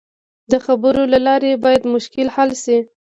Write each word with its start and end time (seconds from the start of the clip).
د 0.51 0.53
خبرو 0.65 1.03
له 1.13 1.19
لارې 1.27 1.51
باید 1.63 1.83
مشکل 1.95 2.27
حل 2.35 2.51
شي. 2.63 2.77